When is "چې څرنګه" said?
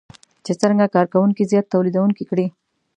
0.45-0.85